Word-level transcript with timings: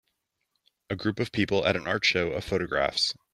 A 0.89 0.95
group 0.95 1.19
of 1.19 1.31
people 1.31 1.63
at 1.67 1.75
an 1.75 1.85
art 1.85 2.03
show 2.05 2.29
of 2.31 2.43
photographs 2.43 3.13